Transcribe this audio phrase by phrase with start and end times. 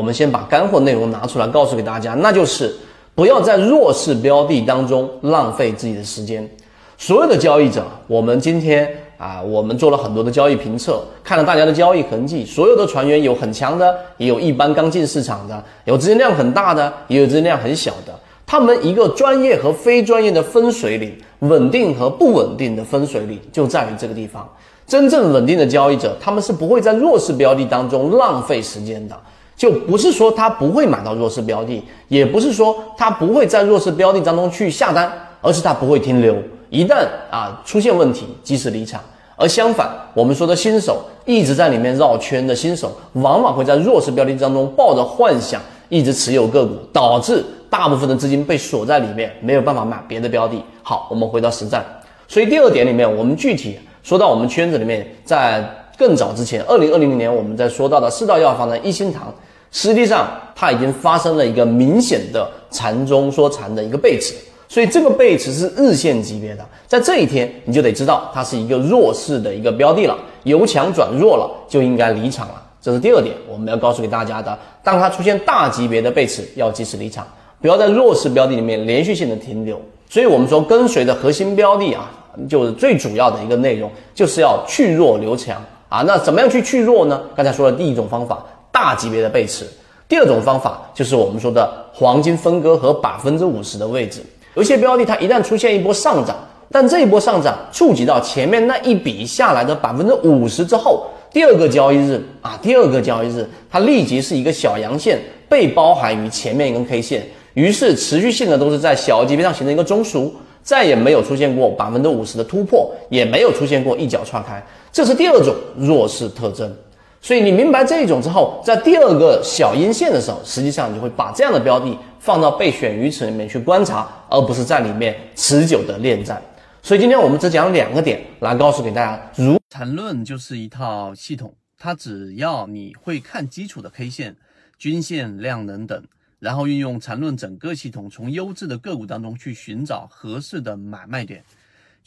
[0.00, 2.74] 我们先把干货内容拿出来告诉给大家，那就是
[3.14, 6.48] 不要在弱势标的当中浪费自己的时间。
[6.96, 18.18] 所有的交易者，我们今天啊，我们做了很多的交易评测，看了大家的交易痕迹，所有的船员有很强的，也有一般刚进市场的，有资金量很大的，也有资金量很小的。
[18.46, 24.48] 他们一个专业和非专业的分水岭，稳定和不稳定的分水岭就在于这个地方。
[24.86, 29.14] 真正稳定的交易者，他们是不会在弱势标的当中浪费时间的。
[29.60, 36.34] 就不是说他不会买到弱势标的，也不是说他不会在弱势标的当中去下单，而是他不会停留。
[36.70, 38.98] 一旦啊出现问题，及时离场。
[39.36, 47.44] 而相反，我们说的新手一直在里面绕圈的新手，往往会在弱势标的当中抱着幻想，一直持有个股，导致。
[47.68, 50.60] 大部分的资金被锁在里面，没有办法买别的标的。
[50.82, 51.84] 好，我们回到实战。
[52.26, 55.62] 所以第二点里面，我们具体说到我们圈子里面，在
[55.98, 59.32] 更早之前，二零二零年我们在说到的四道药房的一心堂，
[59.70, 64.34] 实际上它已经发生了一个明显的缠中说禅的一个背驰。
[64.68, 72.62] 所以这个背驰是日线级别的，在这一天你就得知道它是一个弱势的一个标的了，由强转弱了，就应该离场了。
[72.80, 74.56] 这是第二点，我们要告诉给大家的。
[74.82, 77.26] 当它出现大级别的背驰，要及时离场。
[77.60, 82.08] 不要在弱势标的里面连续性的停留，所以我们说跟随着核心标的啊，
[82.48, 86.02] 就是最主要的一个内容，就是要去弱留强啊。
[86.06, 87.20] 那怎么样去去弱呢？
[87.34, 88.42] 刚才说的第一种方法，
[88.80, 89.66] 大级别的背驰；
[90.08, 94.22] 第二种方法就是我们说的黄金分割和百分之五十的位置。
[94.54, 96.34] 有些标的它一旦出现一波上涨，
[96.70, 107.28] 但这一波上涨触及到前面那一笔下来的百分之五十之后，第二个交易日啊，第二个交易日它立即是一个小阳线被包含于前面一根 K 线。
[107.52, 110.30] 于是持续性的都是在小级别上形成一个中枢，
[110.62, 116.74] 再也没有出现过百分之五十的突破，也没有出现过一脚踹开，这是第二种弱势特征。
[117.20, 126.40] 所以你明白这一种之后，在第二个小阴线的时候，实际上你就会把这样的标的放到备选鱼池里面去观察，而不是在里面持久的恋战。
[126.82, 134.34] 所以今天我们只讲两个点来告诉给大家，如缠论就是一套系统，它只要你会看基础的 K 线、
[134.78, 136.02] 均线、量能等。
[136.38, 141.44] 然后运用缠论整个系统，从优质的个股当中去寻找合适的买卖点。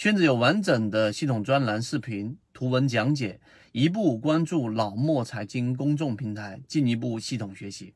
[0.03, 3.39] 圈子有完整的系统专栏、视频、图文讲解，
[3.71, 7.93] 一步关注老莫财经公众平台，进一步系统学习。